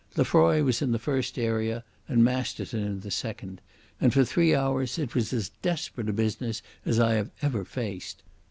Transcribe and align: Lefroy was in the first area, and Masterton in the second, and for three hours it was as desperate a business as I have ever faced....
Lefroy 0.17 0.63
was 0.63 0.81
in 0.81 0.91
the 0.93 0.97
first 0.97 1.37
area, 1.37 1.83
and 2.07 2.23
Masterton 2.23 2.79
in 2.79 2.99
the 3.01 3.11
second, 3.11 3.61
and 3.99 4.11
for 4.11 4.25
three 4.25 4.55
hours 4.55 4.97
it 4.97 5.13
was 5.13 5.31
as 5.31 5.49
desperate 5.61 6.09
a 6.09 6.13
business 6.13 6.63
as 6.87 6.99
I 6.99 7.13
have 7.13 7.29
ever 7.43 7.63
faced.... 7.63 8.23